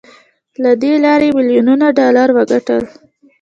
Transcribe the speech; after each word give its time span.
له 0.63 0.71
دې 0.81 0.91
لارې 1.05 1.27
يې 1.29 1.35
ميليونونه 1.37 1.85
ډالر 1.97 2.29
وګټل. 2.37 2.81